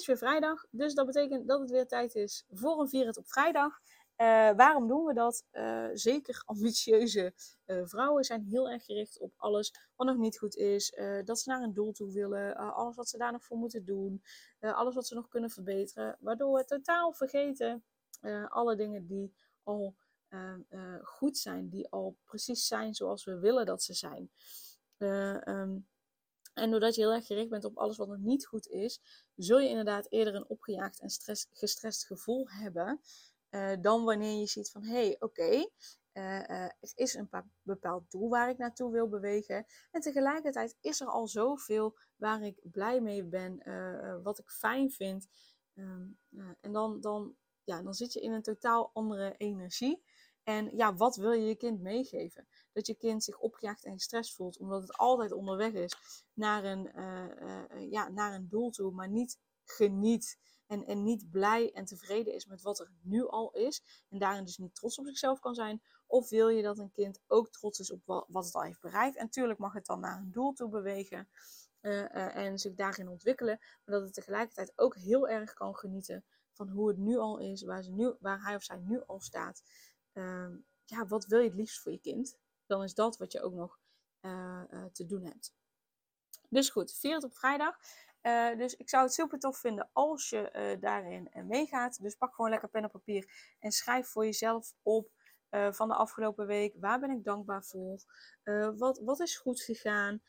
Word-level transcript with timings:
Is 0.00 0.06
weer 0.06 0.18
vrijdag, 0.18 0.66
dus 0.70 0.94
dat 0.94 1.06
betekent 1.06 1.48
dat 1.48 1.60
het 1.60 1.70
weer 1.70 1.86
tijd 1.86 2.14
is 2.14 2.44
voor 2.50 2.80
een 2.80 2.88
Vier 2.88 3.16
op 3.16 3.28
vrijdag. 3.28 3.80
Uh, 4.20 4.50
waarom 4.56 4.88
doen 4.88 5.04
we 5.04 5.14
dat? 5.14 5.44
Uh, 5.52 5.88
zeker 5.92 6.42
ambitieuze 6.44 7.32
vrouwen 7.66 8.24
zijn 8.24 8.42
heel 8.42 8.70
erg 8.70 8.84
gericht 8.84 9.18
op 9.18 9.32
alles 9.36 9.74
wat 9.96 10.06
nog 10.06 10.16
niet 10.16 10.38
goed 10.38 10.56
is. 10.56 10.98
dat 11.24 11.40
ze 11.40 11.50
naar 11.50 11.62
een 11.62 11.72
doel 11.72 11.92
toe 11.92 12.12
willen. 12.12 12.56
alles 12.56 12.96
wat 12.96 13.08
ze 13.08 13.18
daar 13.18 13.32
nog 13.32 13.44
voor 13.44 13.56
moeten 13.56 13.84
doen. 13.84 14.22
alles 14.60 14.94
wat 14.94 15.06
ze 15.06 15.14
nog 15.14 15.28
kunnen 15.28 15.50
verbeteren. 15.50 16.16
Waardoor 16.20 16.54
we 16.54 16.64
totaal 16.64 17.12
vergeten 17.12 17.84
alle 18.48 18.76
dingen 18.76 19.06
die 19.06 19.34
al 19.62 19.96
goed 21.02 21.38
zijn. 21.38 21.68
Die 21.68 21.88
al 21.90 22.16
precies 22.24 22.66
zijn 22.66 22.94
zoals 22.94 23.24
we 23.24 23.38
willen 23.38 23.66
dat 23.66 23.82
ze 23.82 23.94
zijn. 23.94 24.30
Um, 24.98 25.86
en 26.58 26.70
doordat 26.70 26.94
je 26.94 27.00
heel 27.00 27.12
erg 27.12 27.26
gericht 27.26 27.48
bent 27.48 27.64
op 27.64 27.76
alles 27.76 27.96
wat 27.96 28.08
nog 28.08 28.18
niet 28.18 28.46
goed 28.46 28.66
is, 28.66 29.00
zul 29.36 29.58
je 29.58 29.68
inderdaad 29.68 30.06
eerder 30.12 30.34
een 30.34 30.48
opgejaagd 30.48 31.00
en 31.00 31.10
gestrest 31.50 32.06
gevoel 32.06 32.48
hebben. 32.50 33.00
Uh, 33.50 33.72
dan 33.80 34.04
wanneer 34.04 34.38
je 34.40 34.46
ziet 34.46 34.70
van 34.70 34.82
hé, 34.82 34.92
hey, 34.92 35.16
oké, 35.18 35.50
uh, 35.50 35.64
uh, 36.12 36.64
er 36.64 36.92
is 36.94 37.14
een 37.14 37.28
bepaald 37.62 38.10
doel 38.10 38.28
waar 38.28 38.50
ik 38.50 38.58
naartoe 38.58 38.92
wil 38.92 39.08
bewegen. 39.08 39.66
En 39.90 40.00
tegelijkertijd 40.00 40.76
is 40.80 41.00
er 41.00 41.06
al 41.06 41.28
zoveel 41.28 41.98
waar 42.16 42.42
ik 42.42 42.60
blij 42.62 43.00
mee 43.00 43.24
ben, 43.24 43.62
wat 44.22 44.38
ik 44.38 44.50
fijn 44.50 44.90
vind. 44.90 45.26
Um, 45.74 46.18
en 46.60 46.72
dan, 46.72 47.00
dan, 47.00 47.36
ja, 47.64 47.82
dan 47.82 47.94
zit 47.94 48.12
je 48.12 48.20
in 48.20 48.32
een 48.32 48.42
totaal 48.42 48.90
andere 48.92 49.34
energie. 49.36 50.02
En 50.48 50.76
ja, 50.76 50.94
wat 50.94 51.16
wil 51.16 51.32
je 51.32 51.46
je 51.46 51.56
kind 51.56 51.80
meegeven? 51.80 52.48
Dat 52.72 52.86
je 52.86 52.94
kind 52.94 53.24
zich 53.24 53.38
opgejaagd 53.38 53.84
en 53.84 53.92
gestrest 53.92 54.34
voelt, 54.34 54.58
omdat 54.58 54.82
het 54.82 54.96
altijd 54.96 55.32
onderweg 55.32 55.72
is 55.72 55.96
naar 56.34 56.64
een, 56.64 56.90
uh, 56.96 57.24
uh, 57.74 57.90
ja, 57.90 58.08
naar 58.08 58.34
een 58.34 58.48
doel 58.48 58.70
toe, 58.70 58.92
maar 58.92 59.08
niet 59.08 59.38
geniet. 59.64 60.38
En, 60.66 60.86
en 60.86 61.02
niet 61.02 61.30
blij 61.30 61.72
en 61.72 61.84
tevreden 61.84 62.34
is 62.34 62.46
met 62.46 62.62
wat 62.62 62.80
er 62.80 62.90
nu 63.02 63.26
al 63.26 63.50
is. 63.50 64.04
En 64.08 64.18
daarin 64.18 64.44
dus 64.44 64.56
niet 64.56 64.74
trots 64.74 64.98
op 64.98 65.06
zichzelf 65.06 65.40
kan 65.40 65.54
zijn. 65.54 65.82
Of 66.06 66.28
wil 66.28 66.48
je 66.48 66.62
dat 66.62 66.78
een 66.78 66.92
kind 66.92 67.20
ook 67.26 67.50
trots 67.50 67.78
is 67.78 67.90
op 67.90 68.24
wat, 68.28 68.44
het 68.44 68.54
al 68.54 68.62
heeft 68.62 68.80
bereikt. 68.80 69.16
En 69.16 69.30
tuurlijk 69.30 69.58
mag 69.58 69.72
het 69.72 69.86
dan 69.86 70.00
naar 70.00 70.18
een 70.18 70.32
doel 70.32 70.52
toe 70.52 70.68
bewegen. 70.68 71.28
En 71.80 72.58
zich 72.58 72.74
daarin 72.74 73.08
ontwikkelen. 73.08 73.58
Maar 73.58 73.94
dat 73.94 74.02
het 74.02 74.14
tegelijkertijd 74.14 74.72
ook 74.76 74.96
heel 74.96 75.28
erg 75.28 75.52
kan 75.54 75.74
genieten 75.74 76.24
van 76.52 76.68
hoe 76.68 76.88
het 76.88 76.98
nu 76.98 77.16
al 77.16 77.38
is. 77.38 77.62
Waar, 77.62 77.82
ze 77.82 77.92
nu, 77.92 78.14
waar 78.20 78.42
hij 78.42 78.54
of 78.54 78.62
zij 78.62 78.78
nu 78.78 79.02
al 79.06 79.20
staat. 79.20 79.62
Ehm, 80.18 80.56
ja, 80.84 81.06
wat 81.06 81.26
wil 81.26 81.38
je 81.38 81.48
het 81.48 81.56
liefst 81.56 81.80
voor 81.80 81.92
je 81.92 82.00
kind? 82.00 82.38
Dan 82.66 82.82
is 82.82 82.94
dat 82.94 83.16
wat 83.16 83.32
je 83.32 83.42
ook 83.42 83.52
nog 83.54 83.78
uh, 84.20 84.62
uh, 84.70 84.84
te 84.84 85.06
doen 85.06 85.24
hebt. 85.24 85.54
Dus 86.48 86.70
goed, 86.70 86.92
vier 86.92 87.14
het 87.14 87.24
op 87.24 87.34
vrijdag. 87.34 87.78
Uh, 88.22 88.56
dus 88.56 88.76
ik 88.76 88.88
zou 88.88 89.02
het 89.02 89.12
super 89.12 89.38
tof 89.38 89.58
vinden 89.58 89.90
als 89.92 90.28
je 90.28 90.76
daarin 90.80 91.30
meegaat. 91.46 92.02
Dus 92.02 92.14
pak 92.14 92.34
gewoon 92.34 92.50
lekker 92.50 92.68
pen 92.68 92.82
en 92.82 92.90
papier 92.90 93.54
en 93.58 93.72
schrijf 93.72 94.08
voor 94.08 94.24
jezelf 94.24 94.74
op 94.82 95.10
van 95.70 95.88
de 95.88 95.94
afgelopen 95.94 96.46
week. 96.46 96.74
Waar 96.80 97.00
ben 97.00 97.10
ik 97.10 97.24
dankbaar 97.24 97.64
voor? 97.64 98.02
wat, 98.76 98.98
wat 98.98 99.20
is 99.20 99.36
goed 99.36 99.60
gegaan? 99.60 100.22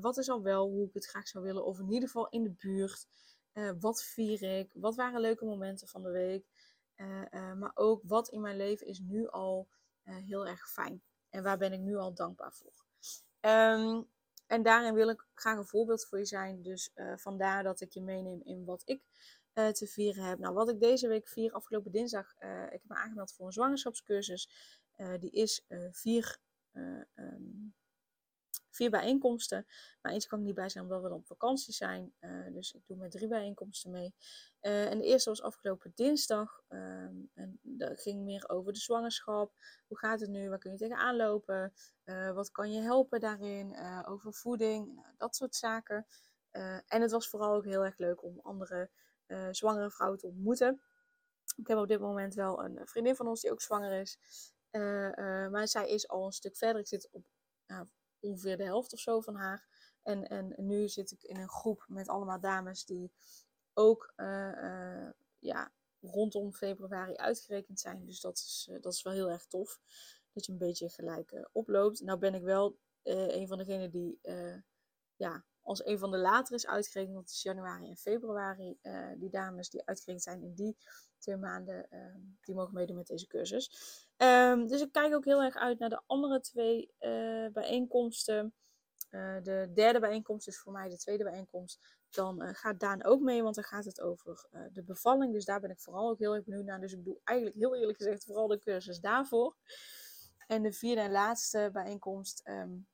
wat 0.00 0.16
is 0.16 0.28
al 0.28 0.42
wel 0.42 0.68
hoe 0.68 0.86
ik 0.86 0.94
het 0.94 1.06
graag 1.06 1.28
zou 1.28 1.44
willen? 1.44 1.64
Of 1.64 1.78
in 1.78 1.92
ieder 1.92 2.08
geval 2.08 2.28
in 2.28 2.42
de 2.42 2.54
buurt. 2.58 3.06
wat 3.80 4.02
vier 4.02 4.58
ik? 4.58 4.70
Wat 4.74 4.96
waren 4.96 5.20
leuke 5.20 5.44
momenten 5.44 5.88
van 5.88 6.02
de 6.02 6.10
week? 6.10 6.46
Uh, 7.00 7.22
uh, 7.30 7.52
maar 7.52 7.72
ook 7.74 8.02
wat 8.04 8.28
in 8.28 8.40
mijn 8.40 8.56
leven 8.56 8.86
is 8.86 8.98
nu 8.98 9.28
al 9.28 9.68
uh, 10.04 10.16
heel 10.16 10.46
erg 10.46 10.70
fijn. 10.70 11.02
En 11.30 11.42
waar 11.42 11.58
ben 11.58 11.72
ik 11.72 11.80
nu 11.80 11.96
al 11.96 12.14
dankbaar 12.14 12.52
voor. 12.52 12.86
Um, 13.40 14.08
en 14.46 14.62
daarin 14.62 14.94
wil 14.94 15.08
ik 15.08 15.26
graag 15.34 15.58
een 15.58 15.66
voorbeeld 15.66 16.06
voor 16.06 16.18
je 16.18 16.24
zijn. 16.24 16.62
Dus 16.62 16.90
vandaar 17.16 17.62
dat 17.62 17.80
ik 17.80 17.92
je 17.92 18.02
meeneem 18.02 18.40
in 18.42 18.64
wat 18.64 18.82
ik 18.84 19.02
te 19.52 19.86
vieren 19.86 20.24
heb. 20.24 20.38
Nou, 20.38 20.54
wat 20.54 20.68
ik 20.68 20.80
deze 20.80 21.08
week 21.08 21.28
vier, 21.28 21.52
afgelopen 21.52 21.92
dinsdag, 21.92 22.32
ik 22.34 22.70
heb 22.70 22.84
me 22.84 22.94
aangemeld 22.94 23.32
voor 23.32 23.46
een 23.46 23.52
zwangerschapscursus. 23.52 24.50
die 25.20 25.30
is 25.30 25.66
4 25.90 26.38
um, 26.72 27.74
vier 28.78 28.90
bijeenkomsten. 28.90 29.66
Maar 30.00 30.12
eens 30.12 30.26
kan 30.26 30.38
ik 30.38 30.44
niet 30.44 30.54
bij 30.54 30.68
zijn 30.68 30.84
omdat 30.84 31.02
we 31.02 31.08
dan 31.08 31.18
op 31.18 31.26
vakantie 31.26 31.74
zijn. 31.74 32.12
Uh, 32.20 32.52
dus 32.52 32.72
ik 32.72 32.86
doe 32.86 32.96
met 32.96 33.10
drie 33.10 33.28
bijeenkomsten 33.28 33.90
mee. 33.90 34.14
Uh, 34.62 34.90
en 34.90 34.98
de 34.98 35.04
eerste 35.04 35.28
was 35.28 35.42
afgelopen 35.42 35.92
dinsdag. 35.94 36.62
Um, 36.68 37.30
en 37.34 37.58
dat 37.62 38.00
ging 38.00 38.24
meer 38.24 38.48
over 38.48 38.72
de 38.72 38.78
zwangerschap. 38.78 39.52
Hoe 39.86 39.98
gaat 39.98 40.20
het 40.20 40.30
nu? 40.30 40.48
Waar 40.48 40.58
kun 40.58 40.70
je 40.70 40.76
tegenaan 40.76 41.16
lopen? 41.16 41.72
Uh, 42.04 42.32
wat 42.32 42.50
kan 42.50 42.72
je 42.72 42.80
helpen 42.80 43.20
daarin? 43.20 43.76
over 44.06 44.32
voeding, 44.34 44.94
nou, 44.94 45.14
dat 45.16 45.36
soort 45.36 45.54
zaken. 45.54 46.06
en 46.86 47.02
het 47.02 47.10
was 47.10 47.28
vooral 47.28 47.54
ook 47.54 47.64
heel 47.64 47.84
erg 47.84 47.98
leuk 47.98 48.22
om 48.22 48.40
andere 48.42 48.90
zwangere 49.50 49.90
vrouwen 49.90 50.18
te 50.18 50.26
ontmoeten. 50.26 50.82
Ik 51.56 51.66
heb 51.66 51.78
op 51.78 51.88
dit 51.88 52.00
moment 52.00 52.34
wel 52.34 52.64
een 52.64 52.80
vriendin 52.84 53.16
van 53.16 53.26
ons 53.26 53.40
die 53.40 53.50
ook 53.50 53.60
zwanger 53.60 54.00
is. 54.00 54.18
maar 55.50 55.68
zij 55.68 55.88
is 55.88 56.08
al 56.08 56.26
een 56.26 56.32
stuk 56.32 56.56
verder. 56.56 56.80
Ik 56.80 56.86
zit 56.86 57.08
op 57.10 57.26
ongeveer 58.20 58.56
de 58.56 58.64
helft 58.64 58.92
of 58.92 58.98
zo 58.98 59.20
van 59.20 59.34
haar. 59.34 59.66
En, 60.02 60.28
en 60.28 60.54
nu 60.56 60.88
zit 60.88 61.10
ik 61.10 61.22
in 61.22 61.36
een 61.36 61.48
groep 61.48 61.84
met 61.88 62.08
allemaal 62.08 62.40
dames 62.40 62.84
die 62.84 63.12
ook 63.74 64.12
uh, 64.16 64.52
uh, 64.62 65.10
ja, 65.38 65.72
rondom 66.00 66.52
februari 66.52 67.14
uitgerekend 67.14 67.80
zijn. 67.80 68.06
Dus 68.06 68.20
dat 68.20 68.36
is, 68.36 68.68
uh, 68.70 68.80
dat 68.80 68.92
is 68.92 69.02
wel 69.02 69.12
heel 69.12 69.30
erg 69.30 69.46
tof. 69.46 69.80
Dat 70.32 70.46
je 70.46 70.52
een 70.52 70.58
beetje 70.58 70.88
gelijk 70.88 71.48
oploopt. 71.52 72.00
Nou 72.00 72.18
ben 72.18 72.34
ik 72.34 72.42
wel 72.42 72.78
een 73.02 73.48
van 73.48 73.58
degenen 73.58 73.90
die 73.90 74.18
ja, 75.16 75.44
als 75.68 75.86
een 75.86 75.98
van 75.98 76.10
de 76.10 76.18
later 76.18 76.54
is 76.54 76.66
uitgerekend. 76.66 77.14
Dat 77.14 77.30
is 77.30 77.42
januari 77.42 77.88
en 77.88 77.96
februari. 77.96 78.78
die 79.16 79.30
dames 79.30 79.70
die 79.70 79.82
uitgerekend 79.84 80.24
zijn 80.24 80.42
in 80.42 80.54
die 80.54 80.76
twee 81.18 81.36
maanden, 81.36 81.90
ehm, 81.90 82.20
die 82.40 82.54
mogen 82.54 82.74
meedoen 82.74 82.96
met 82.96 83.06
deze 83.06 83.26
cursus. 83.26 83.70
Um, 84.16 84.66
dus 84.66 84.80
ik 84.80 84.92
kijk 84.92 85.14
ook 85.14 85.24
heel 85.24 85.42
erg 85.42 85.54
uit 85.54 85.78
naar 85.78 85.88
de 85.88 86.02
andere 86.06 86.40
twee 86.40 86.94
uh, 87.00 87.48
bijeenkomsten. 87.52 88.54
Uh, 89.10 89.42
de 89.42 89.70
derde 89.74 90.00
bijeenkomst 90.00 90.48
is 90.48 90.58
voor 90.58 90.72
mij 90.72 90.88
de 90.88 90.96
tweede 90.96 91.24
bijeenkomst. 91.24 91.96
Dan 92.10 92.54
gaat 92.54 92.80
Daan 92.80 93.04
ook 93.04 93.20
mee, 93.20 93.42
want 93.42 93.54
dan 93.54 93.64
gaat 93.64 93.84
het 93.84 94.00
over 94.00 94.48
de 94.72 94.82
bevalling. 94.82 95.32
Dus 95.32 95.44
daar 95.44 95.60
ben 95.60 95.70
ik 95.70 95.80
vooral 95.80 96.10
ook 96.10 96.18
heel 96.18 96.34
erg 96.34 96.44
benieuwd 96.44 96.64
naar. 96.64 96.80
Dus 96.80 96.92
ik 96.92 97.04
doe 97.04 97.20
eigenlijk 97.24 97.58
heel 97.58 97.76
eerlijk 97.76 97.98
gezegd 97.98 98.24
vooral 98.24 98.46
de 98.46 98.58
cursus 98.58 99.00
daarvoor. 99.00 99.56
En 100.46 100.62
de 100.62 100.72
vierde 100.72 101.00
en 101.00 101.10
laatste 101.10 101.70
bijeenkomst, 101.72 102.48
um, 102.48 102.86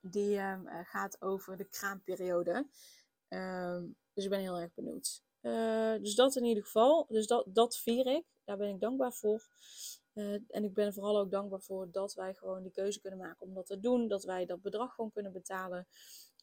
die 0.00 0.40
gaat 0.84 1.22
over 1.22 1.56
de 1.56 1.64
kraamperiode. 1.64 2.66
dus 4.12 4.24
ik 4.24 4.30
ben 4.30 4.40
heel 4.40 4.58
erg 4.58 4.74
benieuwd. 4.74 5.22
dus 6.02 6.14
dat 6.14 6.36
in 6.36 6.44
ieder 6.44 6.64
geval. 6.64 7.06
Dus 7.08 7.26
dat, 7.26 7.44
dat 7.48 7.76
vier 7.76 8.06
ik. 8.06 8.24
Daar 8.44 8.56
ben 8.56 8.68
ik 8.68 8.80
dankbaar 8.80 9.12
voor. 9.12 9.46
Uh, 10.18 10.40
en 10.48 10.64
ik 10.64 10.74
ben 10.74 10.92
vooral 10.92 11.18
ook 11.18 11.30
dankbaar 11.30 11.60
voor 11.60 11.90
dat 11.90 12.14
wij 12.14 12.34
gewoon 12.34 12.62
die 12.62 12.72
keuze 12.72 13.00
kunnen 13.00 13.18
maken 13.18 13.46
om 13.46 13.54
dat 13.54 13.66
te 13.66 13.80
doen. 13.80 14.08
Dat 14.08 14.24
wij 14.24 14.46
dat 14.46 14.62
bedrag 14.62 14.94
gewoon 14.94 15.12
kunnen 15.12 15.32
betalen. 15.32 15.86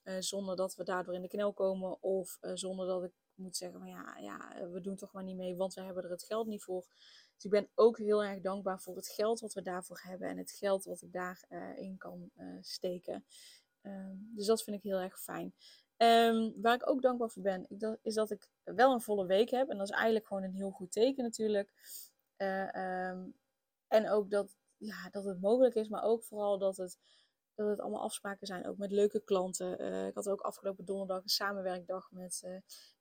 Uh, 0.06 0.16
zonder 0.19 0.56
dat 0.56 0.75
we 0.75 0.84
daardoor 0.84 1.13
in 1.13 1.22
de 1.22 1.28
knel 1.28 1.54
komen. 1.54 2.04
Of 2.04 2.38
uh, 2.42 2.52
zonder 2.54 2.88
dat 2.88 3.04
ik 3.04 3.12
moet 3.34 3.57
zeggen 3.57 3.80
van 3.80 3.90
ja, 3.90 4.18
ja, 4.18 4.69
we 4.72 4.81
doen 4.81 4.96
toch 4.96 5.12
maar 5.12 5.24
niet 5.24 5.36
mee, 5.36 5.56
want 5.56 5.74
we 5.74 5.81
hebben 5.81 6.04
er 6.04 6.10
het 6.10 6.24
geld 6.24 6.48
niet 6.48 6.63
voor. 6.63 6.86
Dus 7.36 7.44
ik 7.44 7.52
ben 7.52 7.69
ook 7.75 7.98
heel 7.98 8.24
erg 8.24 8.42
dankbaar 8.42 8.81
voor 8.81 8.96
het 8.96 9.07
geld 9.07 9.40
wat 9.40 9.54
we 9.54 9.62
daarvoor 9.62 10.00
hebben. 10.02 10.28
En 10.28 10.38
het 10.38 10.52
geld 10.52 10.84
wat 10.84 11.02
ik 11.02 11.12
daarin 11.12 11.78
in 11.78 11.98
kan 11.98 12.31
steken. 12.62 13.25
Ehm, 13.81 14.16
dus 14.18 14.46
dat 14.46 14.63
vind 14.63 14.78
ik 14.78 14.84
heel 14.84 15.00
erg 15.00 15.19
fijn. 15.19 15.54
Um, 15.98 16.62
waar 16.62 16.75
ik 16.75 16.90
ook 16.90 17.01
dankbaar 17.01 17.30
voor 17.30 17.42
ben, 17.42 17.68
is 18.01 18.13
dat 18.13 18.31
ik 18.31 18.50
wel 18.63 18.94
een 18.94 19.01
volle 19.01 19.25
week 19.25 19.50
heb. 19.50 19.69
En 19.69 19.78
dat 19.78 19.90
is 19.90 19.96
eigenlijk 19.96 20.28
gewoon 20.28 20.44
een 20.44 20.54
heel 20.54 20.72
goed 20.72 20.92
teken 20.92 21.24
natuurlijk. 21.24 21.72
Um, 22.38 23.36
en 23.88 24.10
ook 24.10 24.30
dat, 24.30 24.56
ja, 24.78 25.10
dat 25.10 25.24
het 25.24 25.42
mogelijk 25.42 25.75
is, 25.75 25.88
maar 25.88 26.04
ook 26.04 26.24
vooral 26.24 26.58
dat 26.58 26.78
het, 26.78 26.98
dat 27.56 27.69
het 27.69 27.80
allemaal 27.80 28.02
afspraken 28.02 28.48
zijn. 28.48 28.68
Ook 28.68 28.78
met 28.78 28.92
leuke 28.92 29.24
klanten. 29.24 29.81
Uh, 29.81 30.07
ik 30.07 30.16
had 30.16 30.30
ook 30.30 30.42
afgelopen 30.42 30.86
donderdag 30.86 31.24
een 31.24 31.30
samenwerkdag 31.30 32.12
met, 32.12 32.42
uh, 32.46 32.52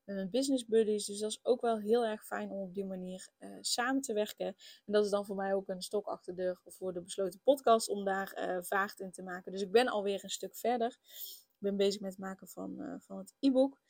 met 0.04 0.16
mijn 0.16 0.30
business 0.30 0.66
buddies. 0.66 1.06
Dus 1.06 1.18
dat 1.18 1.30
is 1.30 1.44
ook 1.44 1.60
wel 1.60 1.78
heel 1.78 2.06
erg 2.06 2.26
fijn 2.26 2.50
om 2.50 2.62
op 2.62 2.74
die 2.74 2.84
manier 2.84 3.28
uh, 3.38 3.56
samen 3.60 4.02
te 4.02 4.12
werken. 4.12 4.46
En 4.46 4.92
dat 4.92 5.04
is 5.04 5.10
dan 5.10 5.26
voor 5.26 5.36
mij 5.36 5.54
ook 5.54 5.68
een 5.68 5.82
stok 5.82 6.06
achter 6.06 6.34
de 6.34 6.42
deur 6.42 6.60
voor 6.64 6.92
de 6.92 7.02
besloten 7.02 7.40
podcast 7.42 7.88
om 7.88 8.04
daar 8.04 8.60
vaart 8.62 9.00
in 9.00 9.10
te 9.10 9.22
maken. 9.22 9.52
Dus 9.52 9.62
ik 9.62 9.72
ben 9.72 9.88
alweer 9.88 10.24
een 10.24 10.30
stuk 10.30 10.56
verder. 10.56 10.98
Ik 11.32 11.70
ben 11.70 11.76
bezig 11.76 12.00
met 12.00 12.10
het 12.10 12.20
maken 12.20 12.48
van, 12.48 13.00
van 13.00 13.18
het 13.18 13.34
e-book. 13.38 13.80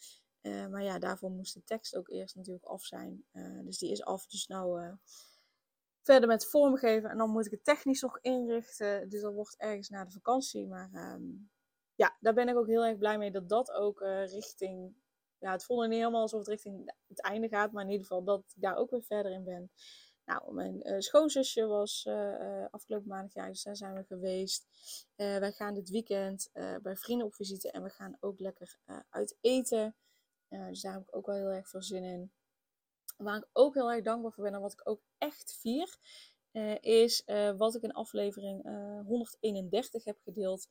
maar 0.43 0.83
ja, 0.83 0.99
daarvoor 0.99 1.31
moest 1.31 1.55
de 1.55 1.65
tekst 1.65 1.97
ook 1.97 2.09
eerst 2.09 2.35
natuurlijk 2.35 2.65
af 2.65 2.85
zijn. 2.85 3.25
dus 3.65 3.79
die 3.79 3.91
is 3.91 4.03
af. 4.03 4.27
Dus 4.27 4.47
nou 4.47 4.97
verder 6.05 6.29
met 6.29 6.47
vormgeven. 6.47 7.11
En 7.11 7.19
dan 7.19 7.31
moet 7.31 7.47
ik 7.47 7.51
het 7.51 7.65
technisch 7.65 8.01
nog 8.01 8.19
inrichten. 8.21 9.09
Dus 9.09 9.21
dat 9.21 9.33
wordt 9.33 9.57
ergens 9.57 9.89
na 9.89 10.05
de 10.05 10.11
vakantie. 10.11 10.67
Maar 10.67 10.91
ehm, 10.93 11.23
ja, 11.95 12.17
daar 12.21 12.35
ben 12.35 12.49
ik 12.49 12.57
ook 12.57 12.67
heel 12.67 12.85
erg 12.85 12.99
blij 12.99 13.19
mee 13.19 13.31
dat 13.31 13.49
dat 13.49 13.73
ook 13.73 14.01
richting 14.01 14.95
ja, 15.45 15.53
het 15.53 15.65
voelde 15.65 15.89
niet 15.89 15.99
helemaal 15.99 16.21
alsof 16.21 16.39
het 16.39 16.49
richting 16.49 16.95
het 17.09 17.21
einde 17.21 17.49
gaat, 17.49 17.73
maar 17.73 17.85
in 17.85 17.91
ieder 17.91 18.07
geval 18.07 18.25
dat 18.25 18.41
ik 18.41 18.63
daar 18.63 18.77
ook 18.77 18.91
weer 18.91 19.03
verder 19.03 19.33
in 19.33 19.45
ben. 19.45 19.71
Nou, 20.25 20.55
mijn 20.55 20.89
uh, 20.89 20.99
schoonzusje 20.99 21.67
was 21.67 22.05
uh, 22.09 22.65
afgelopen 22.71 23.09
maandag 23.09 23.47
dus 23.47 23.63
daar 23.63 23.77
zijn 23.77 23.95
we 23.95 24.05
geweest. 24.05 24.67
wij 25.17 25.53
gaan 25.53 25.75
dit 25.75 25.91
weekend 25.91 26.51
bij 26.83 26.97
vrienden 26.97 27.27
op 27.27 27.35
visite 27.35 27.71
en 27.71 27.83
we 27.83 27.91
gaan 27.91 28.17
ook 28.21 28.41
lekker 28.41 28.79
uit 29.11 29.37
eten. 29.41 29.97
dus 30.49 30.81
daar 30.81 30.93
heb 30.93 31.03
ik 31.03 31.17
ook 31.17 31.27
wel 31.27 31.37
heel 31.37 31.51
erg 31.51 31.69
veel 31.69 31.83
zin 31.83 32.05
in. 32.05 32.33
Waar 33.17 33.37
ik 33.37 33.49
ook 33.53 33.75
heel 33.75 33.93
erg 33.93 34.05
dankbaar 34.05 34.33
voor 34.33 34.45
ben 34.45 34.55
en 34.55 34.61
wat 34.61 34.73
ik 34.73 34.89
ook 34.89 35.03
echt 35.19 35.57
vier, 35.61 35.99
is 36.81 37.25
wat 37.57 37.75
ik 37.75 37.83
in 37.83 37.93
aflevering 37.93 38.63
131 39.07 40.05
heb 40.05 40.19
gedeeld 40.21 40.69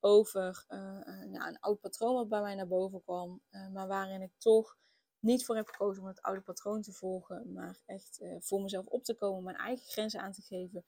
over 0.00 0.64
uh, 0.68 1.00
een 1.32 1.60
oud 1.60 1.80
patroon 1.80 2.14
wat 2.14 2.28
bij 2.28 2.40
mij 2.40 2.54
naar 2.54 2.68
boven 2.68 3.02
kwam, 3.02 3.42
maar 3.72 3.86
waarin 3.86 4.22
ik 4.22 4.32
toch 4.38 4.78
niet 5.18 5.44
voor 5.44 5.56
heb 5.56 5.68
gekozen 5.68 6.02
om 6.02 6.08
het 6.08 6.22
oude 6.22 6.40
patroon 6.40 6.82
te 6.82 6.92
volgen, 6.92 7.52
maar 7.52 7.82
echt 7.86 8.20
voor 8.38 8.62
mezelf 8.62 8.86
op 8.86 9.04
te 9.04 9.14
komen, 9.14 9.42
mijn 9.42 9.56
eigen 9.56 9.86
grenzen 9.86 10.20
aan 10.20 10.32
te 10.32 10.42
geven, 10.42 10.84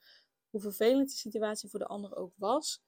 hoe 0.50 0.60
vervelend 0.60 1.10
de 1.10 1.16
situatie 1.16 1.68
voor 1.68 1.78
de 1.78 1.86
ander 1.86 2.16
ook 2.16 2.32
was. 2.36 2.82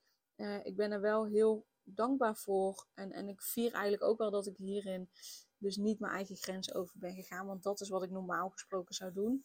ik 0.62 0.76
ben 0.76 0.92
er 0.92 1.00
wel 1.00 1.26
heel 1.26 1.66
dankbaar 1.82 2.36
voor 2.36 2.86
en, 2.94 3.12
en 3.12 3.28
ik 3.28 3.42
vier 3.42 3.72
eigenlijk 3.72 4.02
ook 4.02 4.18
wel 4.18 4.30
dat 4.30 4.46
ik 4.46 4.56
hierin 4.56 5.10
dus 5.62 5.76
niet 5.76 5.98
mijn 5.98 6.12
eigen 6.12 6.36
grenzen 6.36 6.74
over 6.74 6.98
ben 6.98 7.14
gegaan, 7.14 7.46
want 7.46 7.62
dat 7.62 7.80
is 7.80 7.88
wat 7.88 8.02
ik 8.02 8.10
normaal 8.10 8.50
gesproken 8.50 8.94
zou 8.94 9.12
doen. 9.12 9.44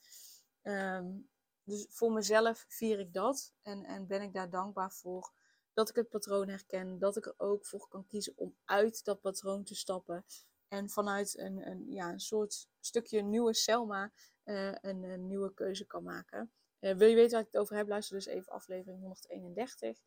Um, 0.63 1.29
dus 1.63 1.87
voor 1.89 2.11
mezelf 2.11 2.65
vier 2.67 2.99
ik 2.99 3.13
dat 3.13 3.53
en, 3.61 3.83
en 3.83 4.07
ben 4.07 4.21
ik 4.21 4.33
daar 4.33 4.49
dankbaar 4.49 4.91
voor 4.91 5.31
dat 5.73 5.89
ik 5.89 5.95
het 5.95 6.09
patroon 6.09 6.47
herken, 6.47 6.99
dat 6.99 7.17
ik 7.17 7.25
er 7.25 7.33
ook 7.37 7.65
voor 7.65 7.87
kan 7.87 8.07
kiezen 8.07 8.33
om 8.35 8.55
uit 8.65 9.05
dat 9.05 9.21
patroon 9.21 9.63
te 9.63 9.75
stappen. 9.75 10.25
En 10.67 10.89
vanuit 10.89 11.37
een, 11.37 11.67
een, 11.67 11.91
ja, 11.91 12.11
een 12.11 12.19
soort 12.19 12.67
stukje 12.79 13.21
nieuwe 13.21 13.53
Selma 13.53 14.11
uh, 14.45 14.71
een, 14.81 15.03
een, 15.03 15.27
nieuwe 15.27 15.53
keuze 15.53 15.85
kan 15.85 16.03
maken. 16.03 16.51
Uh, 16.79 16.95
wil 16.95 17.07
je 17.07 17.15
weten 17.15 17.31
waar 17.31 17.41
ik 17.41 17.51
het 17.51 17.61
over 17.61 17.75
heb, 17.75 17.87
luister 17.87 18.15
dus 18.15 18.25
even 18.25 18.51
aflevering 18.51 19.01
131. 19.01 19.99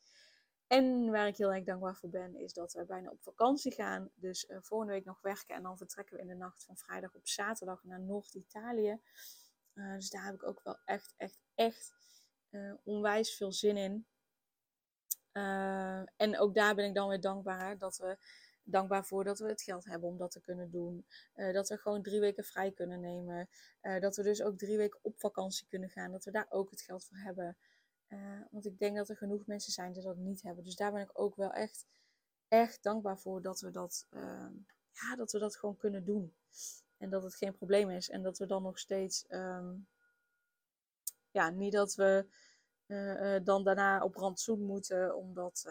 En 0.71 1.11
waar 1.11 1.27
ik 1.27 1.37
heel 1.37 1.53
erg 1.53 1.65
dankbaar 1.65 1.97
voor 1.97 2.09
ben, 2.09 2.37
is 2.37 2.53
dat 2.53 2.73
we 2.73 2.85
bijna 2.85 3.11
op 3.11 3.23
vakantie 3.23 3.73
gaan. 3.73 4.11
Dus 4.15 4.49
uh, 4.49 4.57
volgende 4.61 4.93
week 4.93 5.05
nog 5.05 5.21
werken 5.21 5.55
en 5.55 5.63
dan 5.63 5.77
vertrekken 5.77 6.17
we 6.17 6.23
in 6.23 6.29
de 6.29 6.35
nacht 6.35 6.65
van 6.65 6.77
vrijdag 6.77 7.15
op 7.15 7.29
zaterdag 7.29 7.85
naar 7.85 8.01
Noord-Italië. 8.01 9.01
dus 9.75 10.11
daar 10.11 10.25
heb 10.25 10.35
ik 10.35 10.47
ook 10.47 10.61
wel 10.65 10.79
echt, 10.85 11.15
echt, 11.17 11.41
echt 11.55 11.93
onwijs 12.85 13.37
veel 13.37 13.53
zin 13.53 13.77
in. 13.77 14.07
En 16.17 16.39
ook 16.39 16.55
daar 16.55 16.75
ben 16.75 16.85
ik 16.85 16.95
dan 16.95 17.09
weer 17.09 17.21
dankbaar 17.21 17.79
dat 17.79 17.97
we 17.97 18.19
dankbaar 18.63 19.05
voor 19.05 19.25
dat 19.25 19.39
we 19.39 19.49
het 19.49 19.63
geld 19.63 19.85
hebben 19.85 20.09
om 20.09 20.17
dat 20.17 20.31
te 20.31 20.41
kunnen 20.41 20.71
doen. 20.71 21.07
Dat 21.35 21.69
we 21.69 21.77
gewoon 21.79 22.03
drie 22.03 22.21
weken 22.21 22.45
vrij 22.45 22.73
kunnen 22.73 23.01
nemen. 23.01 23.49
Dat 24.01 24.17
we 24.17 24.23
dus 24.23 24.43
ook 24.43 24.59
drie 24.59 24.77
weken 24.77 24.99
op 25.03 25.21
vakantie 25.21 25.67
kunnen 25.69 25.89
gaan. 25.89 26.13
Dat 26.13 26.25
we 26.25 26.31
daar 26.31 26.47
ook 26.49 26.71
het 26.71 26.83
geld 26.83 27.05
voor 27.05 27.19
hebben. 27.19 27.57
Want 28.51 28.67
ik 28.67 28.79
denk 28.79 28.97
dat 28.97 29.09
er 29.09 29.17
genoeg 29.17 29.47
mensen 29.47 29.73
zijn 29.73 29.93
die 29.93 30.03
dat 30.03 30.17
niet 30.17 30.43
hebben. 30.43 30.65
Dus 30.65 30.77
daar 30.77 30.93
ben 30.93 31.03
ik 31.03 31.11
ook 31.13 31.37
wel 31.37 31.53
echt, 31.53 31.87
echt 32.49 32.83
dankbaar 32.83 33.19
voor 33.19 33.43
dat 33.43 33.61
we 33.61 33.71
dat, 33.71 34.07
ehm, 34.11 34.53
ja, 34.91 35.17
dat 35.17 35.33
we 35.33 35.39
dat 35.39 35.57
gewoon 35.57 35.77
kunnen 35.77 36.05
doen. 36.05 36.35
En 36.97 37.11
dat 37.11 37.23
het 37.23 37.35
geen 37.35 37.55
probleem 37.55 37.91
is. 37.91 38.11
En 38.11 38.23
dat 38.23 38.39
we 38.39 38.47
dan 38.47 38.63
nog 38.63 38.79
steeds, 38.79 39.25
um, 39.29 39.89
ja, 41.31 41.51
niet 41.51 41.73
dat 41.73 41.95
we 41.95 42.27
uh, 42.87 43.45
dan 43.45 43.65
daarna 43.65 44.03
op 44.03 44.17
rantsoen 44.17 44.61
moeten, 44.61 45.17
omdat, 45.17 45.65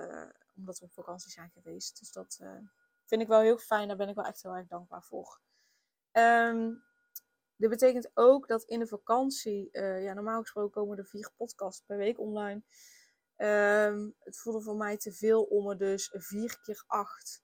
omdat 0.55 0.79
we 0.79 0.85
op 0.85 0.91
vakantie 0.91 1.31
zijn 1.31 1.49
geweest. 1.49 1.99
Dus 1.99 2.11
dat 2.11 2.39
vind 3.05 3.21
ik 3.21 3.27
wel 3.27 3.41
heel 3.41 3.57
fijn. 3.57 3.87
Daar 3.87 3.97
ben 3.97 4.09
ik 4.09 4.15
wel 4.15 4.25
echt 4.25 4.43
heel 4.43 4.55
erg 4.55 4.67
dankbaar 4.67 5.03
voor. 5.03 5.41
Um, 6.11 6.83
dit 7.59 7.69
betekent 7.69 8.11
ook 8.13 8.47
dat 8.47 8.63
in 8.63 8.79
de 8.79 8.87
vakantie, 8.87 9.69
ja, 9.71 10.13
normaal 10.13 10.41
gesproken 10.41 10.71
komen 10.71 10.97
er 10.97 11.05
vier 11.05 11.31
podcasts 11.37 11.83
per 11.85 11.97
week 11.97 12.19
online. 12.19 12.61
Um, 13.37 14.15
het 14.19 14.37
voelde 14.37 14.61
voor 14.61 14.75
mij 14.75 14.97
te 14.97 15.11
veel 15.11 15.43
om 15.43 15.69
er 15.69 15.77
dus 15.77 16.09
vier 16.13 16.59
keer 16.61 16.83
acht 16.87 17.43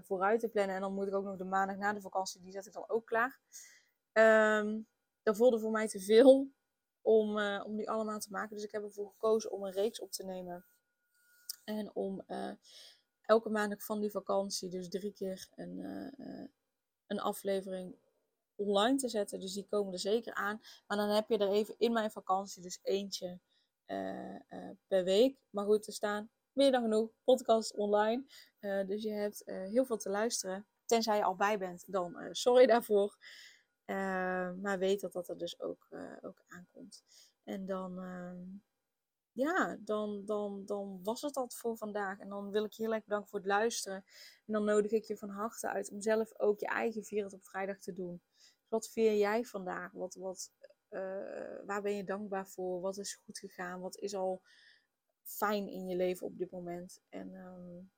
vooruit 0.00 0.40
te 0.40 0.48
plannen. 0.48 0.74
En 0.74 0.80
dan 0.80 0.94
moet 0.94 1.06
ik 1.06 1.14
ook 1.14 1.24
nog 1.24 1.36
de 1.36 1.44
maandag 1.44 1.76
na 1.76 1.92
de 1.92 2.00
vakantie, 2.00 2.40
die 2.40 2.52
zet 2.52 2.66
ik 2.66 2.72
dan 2.72 2.88
ook 2.88 3.06
klaar. 3.06 3.40
Um, 4.12 4.88
dat 5.22 5.36
voelde 5.36 5.60
voor 5.60 5.70
mij 5.70 5.88
te 5.88 6.00
veel 6.00 6.52
om, 7.00 7.38
om 7.40 7.76
die 7.76 7.90
allemaal 7.90 8.18
te 8.18 8.30
maken. 8.30 8.56
Dus 8.56 8.64
ik 8.64 8.72
heb 8.72 8.82
ervoor 8.82 9.10
gekozen 9.10 9.50
om 9.50 9.64
een 9.64 9.72
reeks 9.72 10.00
op 10.00 10.12
te 10.12 10.24
nemen. 10.24 10.66
En 11.64 11.94
om 11.94 12.24
elke 13.20 13.48
maandag 13.48 13.84
van 13.84 14.00
die 14.00 14.10
vakantie, 14.10 14.68
dus 14.68 14.88
drie 14.88 15.12
keer 15.12 15.48
een, 15.54 15.78
een 17.06 17.20
aflevering 17.20 17.96
online 18.58 18.96
te 18.96 19.08
zetten. 19.08 19.40
Dus 19.40 19.52
die 19.52 19.66
komen 19.68 19.92
er 19.92 19.98
zeker 19.98 20.34
aan. 20.34 20.60
Maar 20.86 20.96
dan 20.96 21.08
heb 21.08 21.28
je 21.28 21.38
er 21.38 21.50
even 21.50 21.74
in 21.78 21.92
mijn 21.92 22.10
vakantie 22.10 22.62
dus 22.62 22.78
eentje 22.82 23.40
per 24.86 25.04
week. 25.04 25.40
Maar 25.50 25.64
goed, 25.64 25.86
er 25.86 25.92
staan 25.92 26.30
meer 26.52 26.72
dan 26.72 26.82
genoeg 26.82 27.10
podcasts 27.24 27.72
online. 27.72 28.24
dus 28.86 29.02
je 29.02 29.12
hebt 29.12 29.42
heel 29.44 29.84
veel 29.84 29.96
te 29.96 30.10
luisteren. 30.10 30.66
Tenzij 30.84 31.16
je 31.16 31.24
al 31.24 31.36
bij 31.36 31.58
bent, 31.58 31.92
dan 31.92 32.28
sorry 32.30 32.66
daarvoor. 32.66 33.16
Maar 34.60 34.78
weet 34.78 35.00
dat 35.00 35.12
dat 35.12 35.28
er 35.28 35.38
dus 35.38 35.60
ook, 35.60 35.88
ook 36.20 36.42
aankomt. 36.46 37.02
En 37.48 37.66
dan, 37.66 37.98
uh, 38.04 38.32
ja, 39.38 39.76
dan, 39.80 40.24
dan, 40.24 40.62
dan 40.66 41.00
was 41.02 41.22
het 41.22 41.34
dat 41.34 41.54
voor 41.54 41.76
vandaag. 41.76 42.18
En 42.18 42.28
dan 42.28 42.50
wil 42.50 42.64
ik 42.64 42.72
je 42.72 42.82
heel 42.82 42.92
erg 42.92 43.04
bedanken 43.04 43.28
voor 43.28 43.38
het 43.38 43.48
luisteren. 43.48 44.04
En 44.46 44.52
dan 44.52 44.64
nodig 44.64 44.90
ik 44.90 45.04
je 45.04 45.16
van 45.16 45.28
harte 45.28 45.68
uit 45.68 45.90
om 45.90 46.00
zelf 46.00 46.38
ook 46.38 46.60
je 46.60 46.66
eigen 46.66 47.04
vieren 47.04 47.32
op 47.32 47.44
vrijdag 47.44 47.78
te 47.78 47.92
doen. 47.92 48.22
Dus 48.36 48.68
wat 48.68 48.88
vier 48.88 49.14
jij 49.14 49.44
vandaag? 49.44 49.92
Wat, 49.92 50.14
wat, 50.14 50.52
eh, 50.88 51.00
waar 51.66 51.82
ben 51.82 51.96
je 51.96 52.04
dankbaar 52.04 52.48
voor? 52.48 52.80
Wat 52.80 52.98
is 52.98 53.14
goed 53.24 53.38
gegaan? 53.38 53.80
Wat 53.80 53.96
is 53.96 54.14
al 54.14 54.42
fijn 55.22 55.68
in 55.68 55.86
je 55.86 55.96
leven 55.96 56.26
op 56.26 56.38
dit 56.38 56.50
moment? 56.50 57.00
En 57.08 57.34
um, 57.34 57.90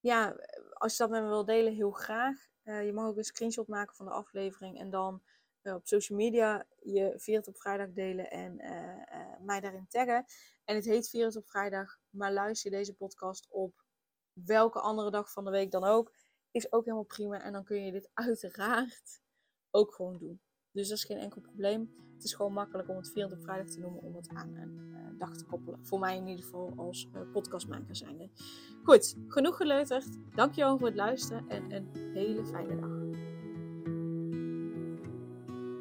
ja, 0.00 0.36
als 0.72 0.96
je 0.96 1.02
dat 1.02 1.10
met 1.10 1.22
me 1.22 1.28
wil 1.28 1.44
delen, 1.44 1.74
heel 1.74 1.90
graag. 1.90 2.50
Uh, 2.64 2.84
je 2.86 2.92
mag 2.92 3.06
ook 3.06 3.16
een 3.16 3.24
screenshot 3.24 3.68
maken 3.68 3.94
van 3.94 4.06
de 4.06 4.12
aflevering 4.12 4.78
en 4.78 4.90
dan 4.90 5.22
uh, 5.62 5.74
op 5.74 5.86
social 5.86 6.18
media 6.18 6.66
je 6.80 7.12
Viert 7.16 7.48
op 7.48 7.56
vrijdag 7.56 7.92
delen 7.92 8.30
en 8.30 8.60
uh, 8.60 9.44
mij 9.44 9.60
daarin 9.60 9.86
taggen. 9.88 10.24
En 10.64 10.74
het 10.74 10.84
heet 10.84 11.08
Viert 11.08 11.36
op 11.36 11.48
vrijdag, 11.48 11.98
maar 12.10 12.32
luister 12.32 12.70
deze 12.70 12.94
podcast 12.94 13.46
op 13.50 13.84
welke 14.32 14.80
andere 14.80 15.10
dag 15.10 15.32
van 15.32 15.44
de 15.44 15.50
week 15.50 15.70
dan 15.70 15.84
ook, 15.84 16.14
is 16.50 16.72
ook 16.72 16.84
helemaal 16.84 17.04
prima. 17.04 17.42
En 17.42 17.52
dan 17.52 17.64
kun 17.64 17.84
je 17.84 17.92
dit 17.92 18.10
uiteraard 18.28 19.20
ook 19.70 19.94
gewoon 19.94 20.18
doen. 20.18 20.40
Dus 20.70 20.88
dat 20.88 20.98
is 20.98 21.04
geen 21.04 21.18
enkel 21.18 21.40
probleem. 21.40 21.94
Het 22.14 22.24
is 22.24 22.34
gewoon 22.34 22.52
makkelijk 22.52 22.88
om 22.88 22.96
het 22.96 23.10
Viert 23.12 23.32
op 23.32 23.42
vrijdag 23.42 23.66
te 23.66 23.80
noemen 23.80 24.02
om 24.02 24.16
het 24.16 24.28
aan 24.28 24.54
een 24.54 25.16
dag 25.18 25.36
te 25.36 25.44
koppelen. 25.44 25.86
Voor 25.86 25.98
mij 25.98 26.16
in 26.16 26.26
ieder 26.26 26.44
geval 26.44 26.72
als 26.76 27.08
podcastmaker 27.32 27.96
zijnde. 27.96 28.30
Goed, 28.82 29.16
genoeg 29.28 29.56
geleuterd. 29.56 30.06
Dankjewel 30.34 30.78
voor 30.78 30.86
het 30.86 30.96
luisteren 30.96 31.48
en 31.48 31.72
een 31.72 32.12
hele 32.14 32.44
fijne 32.44 32.80
dag. 32.80 33.02